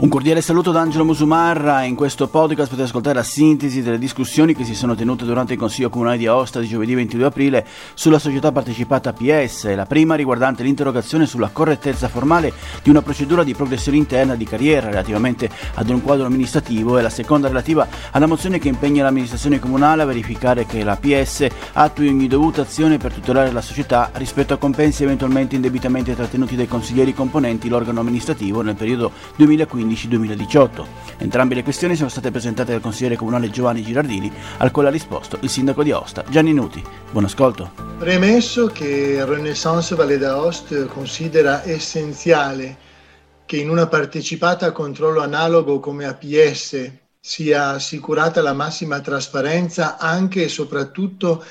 [0.00, 1.82] Un cordiale saluto da Angelo Musumarra.
[1.82, 5.58] In questo podcast potete ascoltare la sintesi delle discussioni che si sono tenute durante il
[5.58, 9.74] Consiglio Comunale di Aosta di giovedì 22 aprile sulla società partecipata PS.
[9.74, 12.50] La prima riguardante l'interrogazione sulla correttezza formale
[12.82, 17.10] di una procedura di progressione interna di carriera relativamente ad un quadro amministrativo e la
[17.10, 22.26] seconda relativa alla mozione che impegna l'amministrazione comunale a verificare che la PS attui ogni
[22.26, 27.68] dovuta azione per tutelare la società rispetto a compensi eventualmente indebitamente trattenuti dai consiglieri componenti
[27.68, 30.86] l'organo amministrativo nel periodo 2015 2015-2018.
[31.18, 35.38] Entrambe le questioni sono state presentate dal consigliere comunale Giovanni Girardini, al quale ha risposto
[35.40, 36.82] il sindaco di Aosta, Gianni Nuti.
[37.10, 37.72] Buon ascolto.
[37.98, 42.88] Premesso che Renaissance Valle d'Aoste considera essenziale
[43.44, 50.44] che in una partecipata a controllo analogo come APS sia assicurata la massima trasparenza anche
[50.44, 51.44] e soprattutto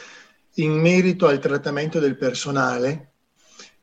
[0.56, 3.12] in merito al trattamento del personale,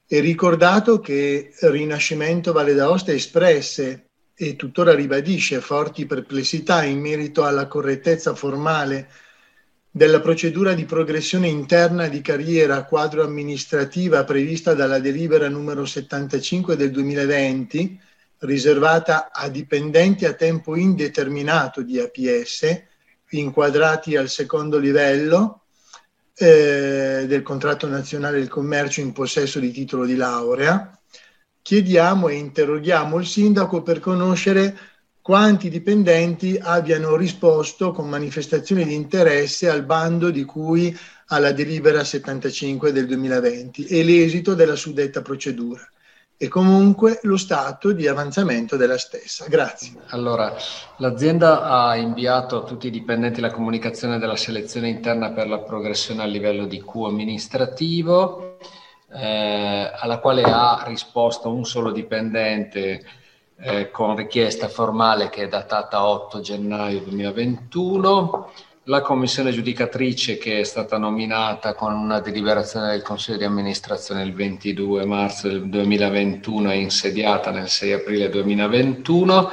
[0.08, 4.05] e ricordato che Rinascimento Valle d'Aosta espresse
[4.38, 9.08] e tuttora ribadisce forti perplessità in merito alla correttezza formale
[9.90, 16.90] della procedura di progressione interna di carriera quadro amministrativa prevista dalla delibera numero 75 del
[16.90, 17.98] 2020,
[18.40, 22.82] riservata a dipendenti a tempo indeterminato di APS,
[23.30, 25.62] inquadrati al secondo livello
[26.36, 30.95] eh, del contratto nazionale del commercio in possesso di titolo di laurea,
[31.66, 34.78] chiediamo e interroghiamo il sindaco per conoscere
[35.20, 42.92] quanti dipendenti abbiano risposto con manifestazioni di interesse al bando di cui alla delibera 75
[42.92, 45.84] del 2020 e l'esito della suddetta procedura
[46.36, 49.46] e comunque lo stato di avanzamento della stessa.
[49.48, 49.94] Grazie.
[50.10, 50.54] Allora,
[50.98, 56.22] l'azienda ha inviato a tutti i dipendenti la comunicazione della selezione interna per la progressione
[56.22, 58.56] a livello di Q amministrativo
[59.12, 63.04] eh, alla quale ha risposto un solo dipendente
[63.58, 68.50] eh, con richiesta formale che è datata 8 gennaio 2021.
[68.88, 74.32] La commissione giudicatrice che è stata nominata con una deliberazione del Consiglio di amministrazione il
[74.32, 79.50] 22 marzo del 2021 è insediata nel 6 aprile 2021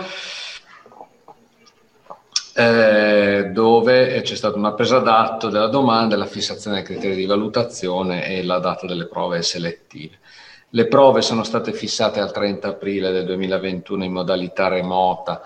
[2.55, 8.27] eh, dove c'è stata una presa d'atto della domanda, la fissazione dei criteri di valutazione
[8.27, 10.19] e la data delle prove selettive.
[10.69, 15.41] Le prove sono state fissate al 30 aprile del 2021 in modalità remota,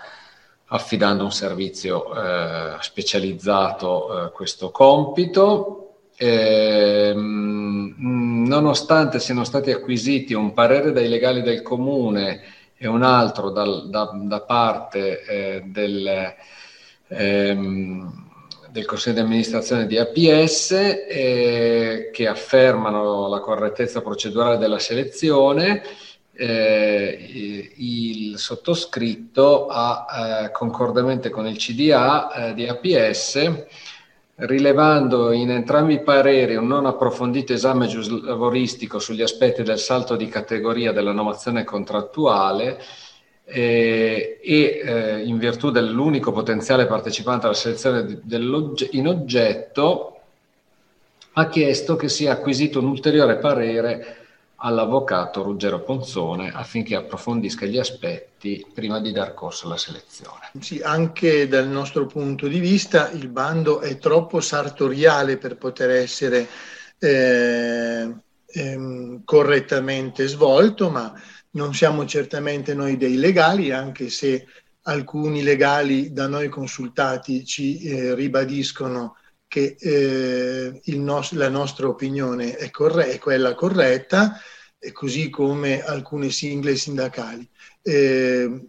[0.67, 5.83] affidando un servizio eh, specializzato eh, questo compito.
[6.15, 7.13] Eh,
[8.47, 12.41] nonostante siano stati acquisiti un parere dai legali del comune
[12.77, 16.35] e un altro dal, da, da, parte eh, del,
[17.07, 18.25] ehm,
[18.71, 25.81] del Consiglio di amministrazione di APS eh, che affermano la correttezza procedurale della selezione.
[26.33, 33.65] Eh, il sottoscritto ha eh, concordemente con il CDA eh, di APS
[34.39, 37.89] rilevando in entrambi i pareri un non approfondito esame
[38.21, 42.79] lavoristico sugli aspetti del salto di categoria della nomazione contrattuale,
[43.49, 48.21] eh, e eh, in virtù dell'unico potenziale partecipante alla selezione
[48.91, 50.19] in oggetto
[51.33, 54.17] ha chiesto che sia acquisito un ulteriore parere
[54.57, 60.49] all'avvocato Ruggero Ponzone affinché approfondisca gli aspetti prima di dar corso alla selezione.
[60.59, 66.47] Sì, anche dal nostro punto di vista il bando è troppo sartoriale per poter essere
[66.97, 68.11] eh,
[68.47, 71.13] ehm, correttamente svolto, ma
[71.57, 74.45] non siamo certamente noi dei legali, anche se
[74.83, 82.69] alcuni legali da noi consultati ci eh, ribadiscono che eh, nos- la nostra opinione è,
[82.69, 84.39] corre- è quella corretta,
[84.93, 87.49] così come alcune single sindacali.
[87.81, 88.67] Eh,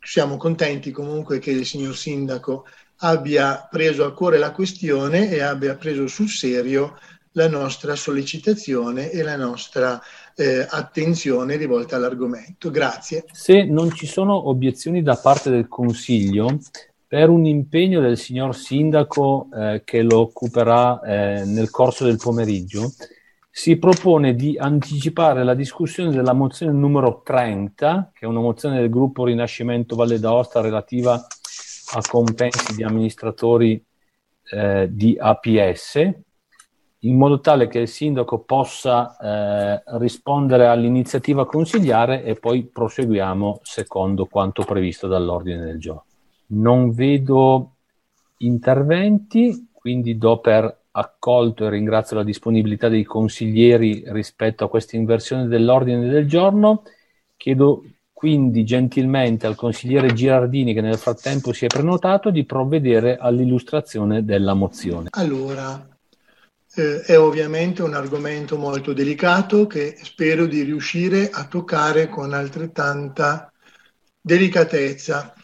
[0.00, 2.66] siamo contenti comunque che il signor sindaco
[2.98, 6.96] abbia preso a cuore la questione e abbia preso sul serio
[7.32, 10.00] la nostra sollecitazione e la nostra
[10.38, 12.70] eh, attenzione rivolta all'argomento.
[12.70, 13.24] Grazie.
[13.32, 16.60] Se non ci sono obiezioni da parte del Consiglio,
[17.08, 22.92] per un impegno del signor Sindaco eh, che lo occuperà eh, nel corso del pomeriggio,
[23.50, 28.90] si propone di anticipare la discussione della mozione numero 30, che è una mozione del
[28.90, 33.84] gruppo Rinascimento Valle d'Aosta relativa a compensi di amministratori
[34.50, 36.12] eh, di APS,
[37.00, 44.26] in modo tale che il sindaco possa eh, rispondere all'iniziativa consigliare e poi proseguiamo secondo
[44.26, 46.04] quanto previsto dall'ordine del giorno.
[46.48, 47.74] Non vedo
[48.38, 55.46] interventi, quindi do per accolto e ringrazio la disponibilità dei consiglieri rispetto a questa inversione
[55.46, 56.82] dell'ordine del giorno.
[57.36, 64.24] Chiedo quindi gentilmente al consigliere Girardini, che nel frattempo si è prenotato, di provvedere all'illustrazione
[64.24, 65.06] della mozione.
[65.10, 65.97] Allora,
[66.78, 73.52] eh, è ovviamente un argomento molto delicato che spero di riuscire a toccare con altrettanta
[74.20, 75.34] delicatezza.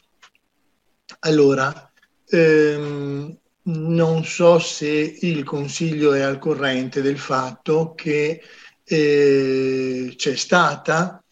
[1.20, 1.90] Allora,
[2.28, 8.40] ehm, non so se il Consiglio è al corrente del fatto che
[8.84, 11.22] eh, c'è stata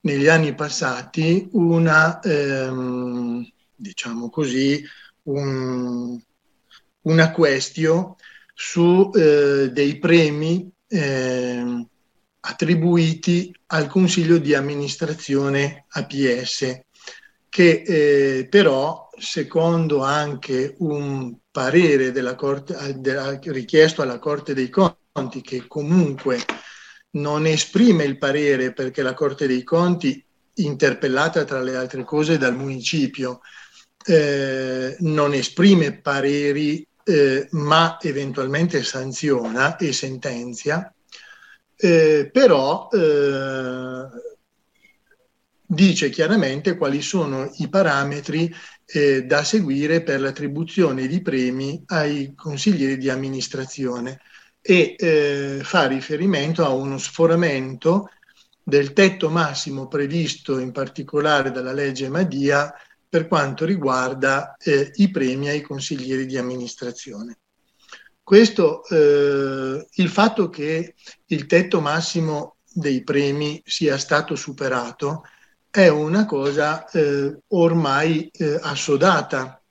[0.00, 4.84] negli anni passati una, ehm, diciamo così,
[5.24, 6.20] un,
[7.02, 8.14] una question
[8.52, 11.86] su eh, dei premi eh,
[12.40, 16.80] attribuiti al Consiglio di amministrazione APS,
[17.48, 25.40] che eh, però, secondo anche un parere della corte, della, richiesto alla Corte dei Conti,
[25.42, 26.40] che comunque
[27.12, 32.56] non esprime il parere perché la Corte dei Conti, interpellata tra le altre cose dal
[32.56, 33.40] municipio,
[34.04, 40.92] eh, non esprime pareri eh, ma eventualmente sanziona e sentenzia,
[41.76, 44.06] eh, però eh,
[45.66, 48.54] dice chiaramente quali sono i parametri
[48.84, 54.20] eh, da seguire per l'attribuzione di premi ai consiglieri di amministrazione
[54.60, 58.10] e eh, fa riferimento a uno sforamento
[58.62, 62.72] del tetto massimo previsto in particolare dalla legge Madia
[63.12, 67.40] per quanto riguarda eh, i premi ai consiglieri di amministrazione.
[68.22, 70.94] Questo, eh, il fatto che
[71.26, 75.24] il tetto massimo dei premi sia stato superato
[75.68, 79.62] è una cosa eh, ormai eh, assodata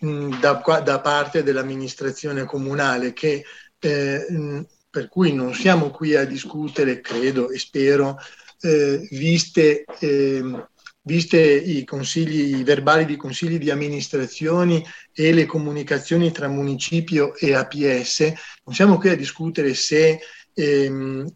[0.00, 3.46] mh, mm, da, da, parte dell'amministrazione comunale che
[3.78, 8.18] eh, mh, per cui non siamo qui a discutere, credo e spero,
[8.60, 10.68] eh, viste eh,
[11.06, 17.54] viste i, consigli, i verbali di consigli di amministrazione e le comunicazioni tra municipio e
[17.54, 18.32] APS,
[18.64, 20.18] non siamo qui a discutere se
[20.54, 21.26] ehm,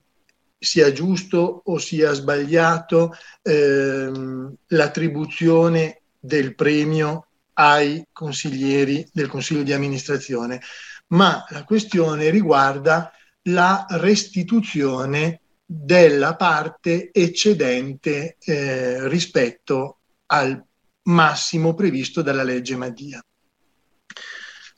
[0.59, 10.61] sia giusto o sia sbagliato ehm, l'attribuzione del premio ai consiglieri del consiglio di amministrazione,
[11.09, 13.13] ma la questione riguarda
[13.43, 20.65] la restituzione della parte eccedente eh, rispetto al
[21.03, 23.23] massimo previsto dalla legge Madia.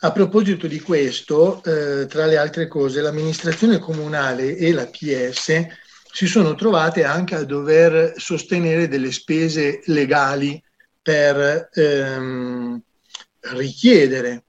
[0.03, 5.65] A proposito di questo, eh, tra le altre cose, l'amministrazione comunale e la PS
[6.11, 10.61] si sono trovate anche a dover sostenere delle spese legali
[11.01, 12.83] per ehm,
[13.53, 14.43] richiedere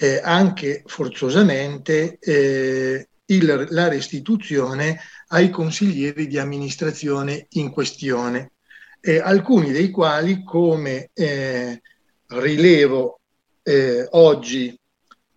[0.00, 5.00] eh, anche forzosamente eh, il, la restituzione
[5.32, 8.52] ai consiglieri di amministrazione in questione,
[9.00, 11.80] eh, alcuni dei quali, come eh,
[12.26, 13.20] rilevo
[13.62, 14.78] eh, oggi,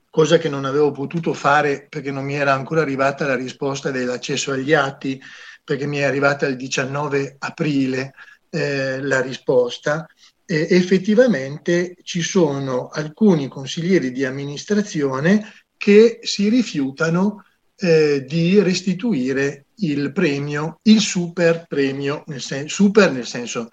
[0.10, 4.52] cosa che non avevo potuto fare perché non mi era ancora arrivata la risposta dell'accesso
[4.52, 5.22] agli atti,
[5.64, 8.14] perché mi è arrivata il 19 aprile
[8.50, 10.06] eh, la risposta,
[10.46, 17.46] effettivamente ci sono alcuni consiglieri di amministrazione che si rifiutano
[17.76, 23.70] eh, di restituire il premio, il super premio, nel sen- super nel senso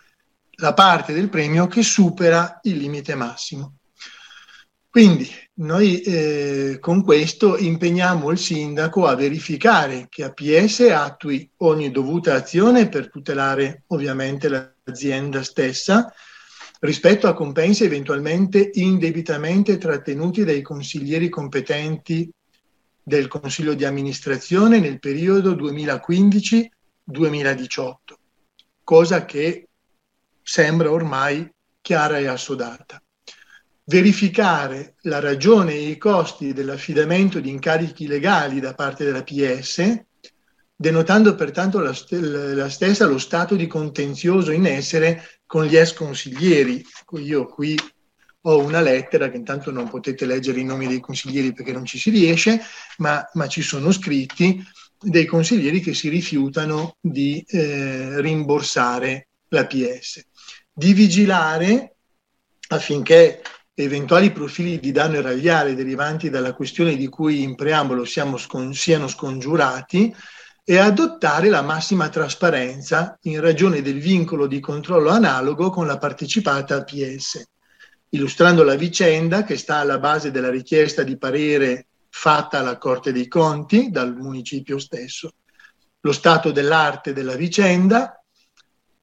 [0.61, 3.77] la parte del premio che supera il limite massimo.
[4.91, 5.29] Quindi
[5.61, 12.89] noi eh, con questo impegniamo il sindaco a verificare che APS attui ogni dovuta azione
[12.89, 16.13] per tutelare ovviamente l'azienda stessa
[16.81, 22.29] rispetto a compensi eventualmente indebitamente trattenuti dai consiglieri competenti
[23.03, 27.95] del Consiglio di amministrazione nel periodo 2015-2018,
[28.85, 29.69] cosa che
[30.43, 33.03] sembra ormai chiara e assodata.
[33.85, 39.99] Verificare la ragione e i costi dell'affidamento di incarichi legali da parte della PS,
[40.77, 45.93] denotando pertanto la, st- la stessa lo stato di contenzioso in essere con gli ex
[45.93, 46.85] consiglieri.
[47.19, 47.77] Io qui
[48.43, 51.99] ho una lettera che intanto non potete leggere i nomi dei consiglieri perché non ci
[51.99, 52.61] si riesce,
[52.99, 54.65] ma, ma ci sono scritti
[54.99, 60.25] dei consiglieri che si rifiutano di eh, rimborsare la PS.
[60.73, 61.97] Di vigilare
[62.69, 63.43] affinché
[63.75, 70.15] eventuali profili di danno eragliare derivanti dalla questione di cui in preambolo scon- siano scongiurati
[70.63, 76.85] e adottare la massima trasparenza in ragione del vincolo di controllo analogo con la partecipata
[76.85, 77.45] PS
[78.11, 83.29] illustrando la vicenda che sta alla base della richiesta di parere fatta alla Corte dei
[83.29, 85.35] Conti dal municipio stesso,
[86.01, 88.15] lo stato dell'arte della vicenda,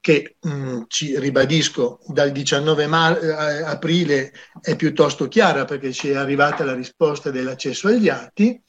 [0.00, 6.10] che mh, mm, ci ribadisco dal 19 mar- eh, aprile è piuttosto chiara perché ci
[6.10, 8.60] è arrivata la risposta dell'accesso agli atti,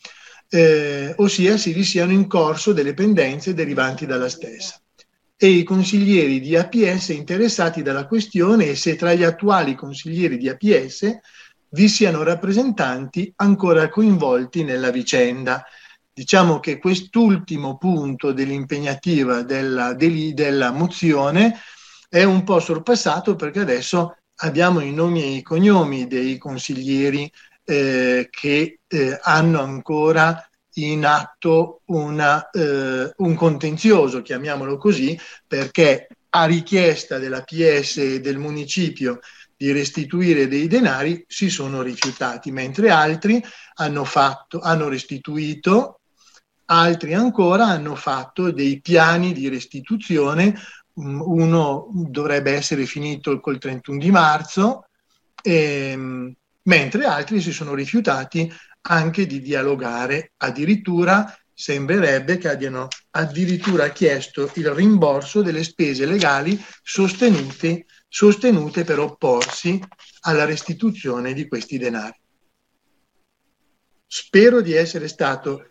[0.49, 4.81] eh, ossia se vi siano in corso delle pendenze derivanti dalla stessa
[5.41, 10.49] e i consiglieri di APS interessati dalla questione e se tra gli attuali consiglieri di
[10.49, 11.17] APS
[11.69, 15.63] vi siano rappresentanti ancora coinvolti nella vicenda.
[16.11, 21.57] Diciamo che quest'ultimo punto dell'impegnativa della, della mozione
[22.09, 27.31] è un po' sorpassato perché adesso abbiamo i nomi e i cognomi dei consiglieri
[27.63, 36.45] eh, che eh, hanno ancora in atto una, eh, un contenzioso, chiamiamolo così, perché a
[36.45, 39.19] richiesta della PS e del municipio
[39.57, 43.43] di restituire dei denari si sono rifiutati, mentre altri
[43.75, 45.99] hanno, fatto, hanno restituito
[46.71, 50.57] altri ancora hanno fatto dei piani di restituzione,
[50.99, 54.85] mm, uno dovrebbe essere finito col 31 di marzo,
[55.41, 56.33] ehm,
[56.63, 64.69] mentre altri si sono rifiutati anche di dialogare, addirittura sembrerebbe che abbiano addirittura chiesto il
[64.71, 69.77] rimborso delle spese legali sostenute, sostenute per opporsi
[70.21, 72.17] alla restituzione di questi denari.
[74.07, 75.67] Spero di essere stato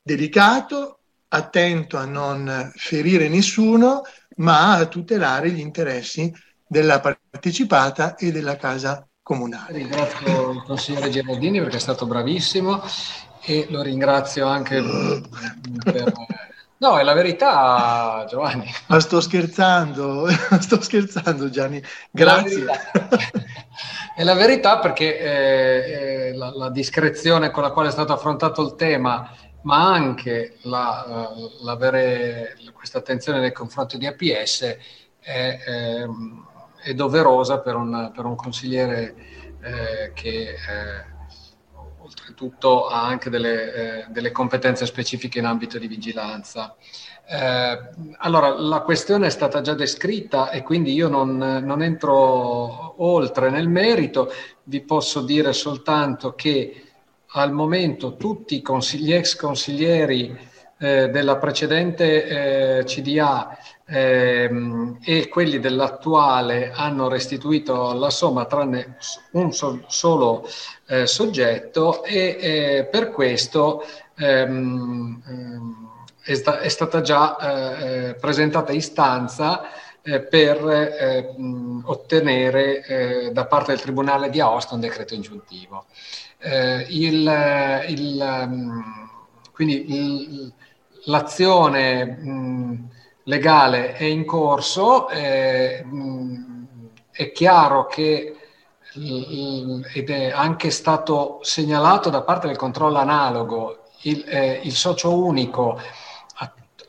[0.00, 4.02] delicato, attento a non ferire nessuno,
[4.36, 6.32] ma a tutelare gli interessi
[6.66, 9.76] della partecipata e della casa comunale.
[9.76, 12.82] Ringrazio il consigliere Gerardini perché è stato bravissimo
[13.42, 14.82] e lo ringrazio anche
[15.84, 16.12] per...
[16.78, 18.72] No, è la verità, Giovanni.
[18.86, 20.28] Ma sto scherzando,
[20.60, 21.82] sto scherzando, Gianni.
[22.10, 22.62] Grazie.
[22.62, 23.26] È la verità,
[24.16, 28.62] è la verità perché eh, eh, la, la, discrezione con la quale è stato affrontato
[28.62, 29.30] il tema
[29.62, 34.76] ma anche la, uh, l'avere questa attenzione nei confronti di APS
[35.18, 36.46] è, ehm,
[36.82, 39.14] è doverosa per un, per un consigliere
[39.60, 41.16] eh, che eh,
[42.00, 46.74] oltretutto ha anche delle, eh, delle, competenze specifiche in ambito di vigilanza.
[47.26, 47.78] Eh,
[48.18, 53.68] allora, la questione è stata già descritta e quindi io non, non entro oltre nel
[53.68, 54.32] merito,
[54.64, 56.82] vi posso dire soltanto che
[57.32, 60.36] al momento tutti i consigli, ex consiglieri
[60.78, 63.58] eh, della precedente eh, CDA
[63.88, 68.98] ehm, e quelli dell'attuale hanno restituito la somma tranne
[69.32, 70.46] un so, solo
[70.86, 73.82] eh, soggetto e eh, per questo
[74.16, 75.88] ehm, ehm,
[76.22, 79.62] è, sta, è, stata già eh, presentata istanza
[80.02, 81.34] eh, per eh,
[81.84, 85.86] ottenere da parte del Tribunale di Aosta un decreto ingiuntivo.
[86.40, 88.84] Eh, il, il, ehm,
[89.52, 90.52] quindi il,
[91.04, 92.88] l'azione mh,
[93.28, 95.84] legale è in corso, eh,
[97.10, 98.32] è chiaro che
[98.94, 105.78] ed è anche stato segnalato da parte del controllo analogo il, eh, il socio unico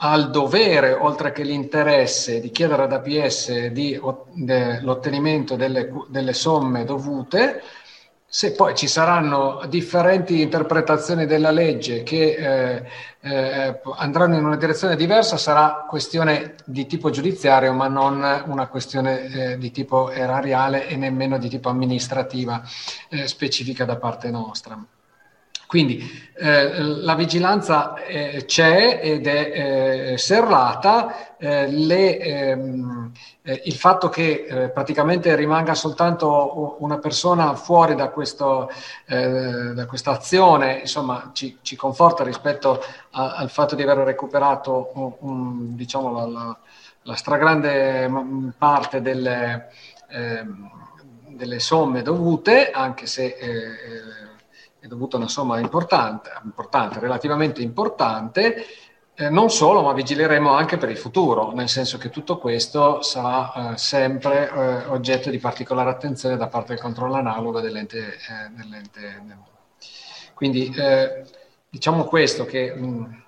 [0.02, 4.00] ha il dovere, oltre che l'interesse, di chiedere ad APS di,
[4.32, 7.62] de, l'ottenimento delle, delle somme dovute
[8.32, 12.84] se poi ci saranno differenti interpretazioni della legge che eh,
[13.22, 19.22] eh, andranno in una direzione diversa, sarà questione di tipo giudiziario, ma non una questione
[19.54, 22.62] eh, di tipo erariale e nemmeno di tipo amministrativa
[23.10, 24.80] eh, specifica da parte nostra.
[25.70, 33.12] Quindi eh, la vigilanza eh, c'è ed è eh, serrata, eh, le, ehm,
[33.44, 38.68] eh, il fatto che eh, praticamente rimanga soltanto una persona fuori da, questo,
[39.06, 45.14] da questa azione insomma, ci, ci conforta rispetto a, al fatto di aver recuperato un,
[45.20, 46.58] un, diciamo, la, la,
[47.04, 48.10] la, stragrande
[48.58, 49.68] parte delle,
[50.10, 50.72] ehm,
[51.28, 53.36] delle, somme dovute, anche se
[54.80, 58.66] è dovuta una somma importante, importante relativamente importante,
[59.14, 63.74] eh, non solo, ma vigileremo anche per il futuro, nel senso che tutto questo sarà
[63.74, 67.98] eh, sempre eh, oggetto di particolare attenzione da parte del controllo analogo dell'ente.
[67.98, 69.48] Eh, dell'ente.
[70.34, 71.26] Quindi eh,
[71.70, 73.24] diciamo questo, che mh,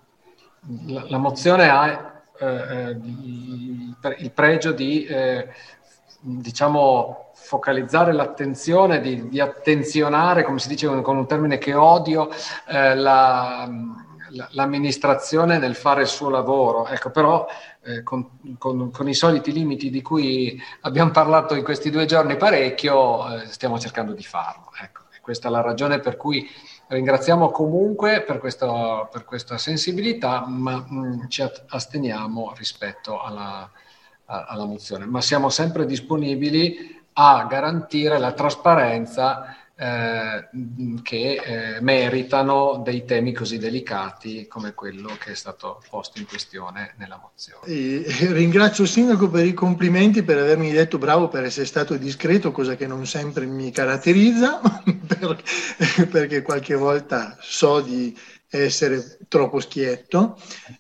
[0.88, 2.98] la, la, mozione ha eh,
[4.18, 5.06] il, pregio di
[6.22, 12.30] diciamo focalizzare l'attenzione, di, di, attenzionare, come si dice con un termine che odio,
[12.68, 13.68] eh, la,
[14.52, 16.88] l'amministrazione nel fare il suo lavoro.
[16.88, 17.48] Ecco, però
[17.84, 22.38] eh, con, con, con, i soliti limiti di cui abbiamo parlato in questi due giorni
[22.38, 24.70] parecchio, eh, stiamo cercando di farlo.
[24.82, 26.48] Ecco, questa è la ragione per cui
[26.88, 33.70] ringraziamo comunque per, questo, per questa sensibilità, ma mh, mm, ci asteniamo rispetto alla
[34.32, 40.48] alla mozione, ma siamo sempre disponibili a garantire la trasparenza eh,
[41.02, 46.94] che eh, meritano dei temi così delicati come quello che è stato posto in questione
[46.98, 47.66] nella mozione.
[47.66, 52.52] E ringrazio il Sindaco per i complimenti, per avermi detto bravo per essere stato discreto,
[52.52, 54.62] cosa che non sempre mi caratterizza,
[56.12, 58.16] perché qualche volta so di
[58.60, 60.38] essere troppo schietto,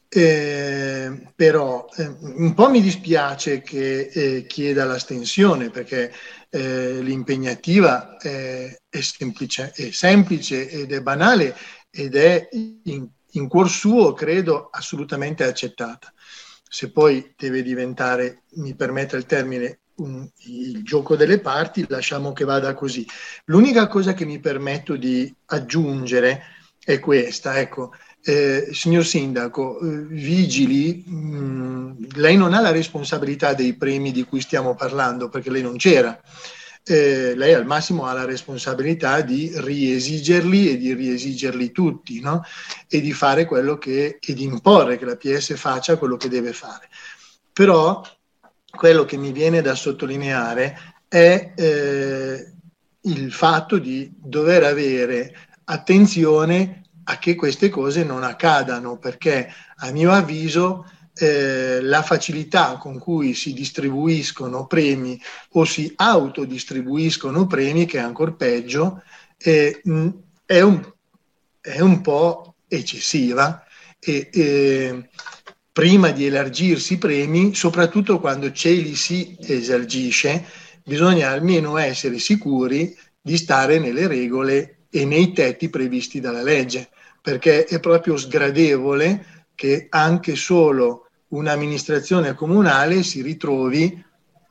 [0.10, 6.14] eh, però eh, un po' mi dispiace che eh, chieda l'astensione perché
[6.50, 11.56] eh, l'impegnativa è, semplice, è, semplice, ed è banale
[11.90, 16.12] ed è in, in cuor suo, credo, assolutamente accettata.
[16.68, 22.44] Se poi deve diventare, mi permette il termine, un, il gioco delle parti, lasciamo che
[22.44, 23.06] vada così.
[23.46, 27.92] L'unica cosa che mi permetto di aggiungere è questa, ecco,
[28.24, 34.24] eh, signor Sindaco, eh, vigili, mh, mm, lei non ha la responsabilità dei premi di
[34.24, 36.20] cui stiamo parlando perché lei non c'era.
[36.84, 42.44] Eh, lei al massimo ha la responsabilità di riesigerli e di riesigerli tutti no?
[42.88, 46.54] e di fare quello che e di imporre che la PS faccia quello che deve
[46.54, 46.90] fare.
[47.54, 48.02] Però
[48.72, 50.76] quello che mi viene da sottolineare
[51.08, 52.54] è eh,
[53.02, 60.12] il fatto di dover avere attenzione a che queste cose non accadano, perché a mio
[60.12, 60.86] avviso
[61.16, 65.20] eh, la facilità con cui si distribuiscono premi
[65.52, 69.02] o si autodistribuiscono premi, che è ancora peggio,
[69.38, 69.82] eh,
[70.46, 70.94] è, un,
[71.60, 73.64] è, un, po' eccessiva
[74.00, 75.10] e eh,
[75.72, 80.46] prima di elargirsi premi, soprattutto quando ce li si esergisce,
[80.84, 86.90] bisogna almeno essere sicuri di stare nelle regole e nei tetti previsti dalla legge,
[87.22, 94.04] perché è proprio sgradevole che anche solo un'amministrazione comunale si ritrovi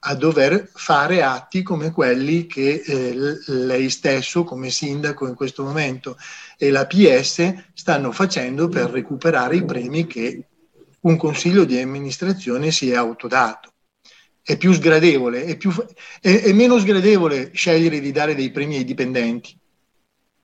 [0.03, 3.15] a dover fare atti come quelli che eh,
[3.49, 6.17] lei stesso come sindaco in questo momento
[6.57, 10.45] e la PS stanno facendo per recuperare i premi che
[11.00, 13.73] un consiglio di amministrazione si è autodato.
[14.43, 15.71] È più sgradevole, è, più,
[16.19, 19.60] è, è meno sgradevole scegliere di dare dei premi ai dipendenti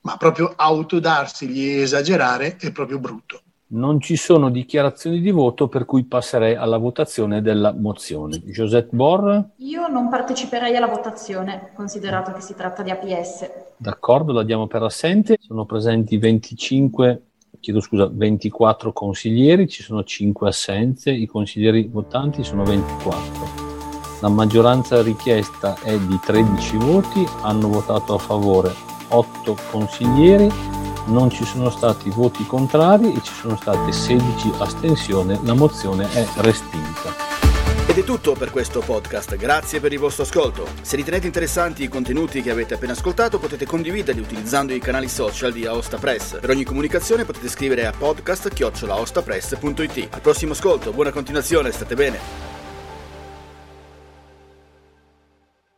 [0.07, 3.40] ma proprio autodarseli e esagerare è proprio brutto.
[3.69, 8.38] Non ci sono dichiarazioni di voto per cui passerei alla votazione della mozione.
[8.38, 9.45] Josette Borra?
[9.57, 13.51] Io non parteciperei alla votazione, considerato che si tratta di APS.
[13.79, 15.38] D'accordo, la diamo per assente.
[15.40, 17.23] Sono presenti 25,
[17.59, 23.64] chiedo scusa, 24 consiglieri, ci sono 5 assenze, i consiglieri votanti sono 24.
[24.21, 30.51] La maggioranza richiesta è di 13 voti, hanno votato a favore 8 consiglieri,
[31.07, 36.27] non ci sono stati voti contrari e ci sono state 16 astensioni, la mozione è
[36.37, 37.37] respinta.
[37.88, 40.66] Ed è tutto per questo podcast, grazie per il vostro ascolto.
[40.83, 45.53] Se ritenete interessanti i contenuti che avete appena ascoltato potete condividerli utilizzando i canali social
[45.53, 46.40] di Aosta Press.
[46.40, 50.09] Per ogni comunicazione potete scrivere a podcast-aostapress.it.
[50.11, 52.56] Al prossimo ascolto, buona continuazione, state bene!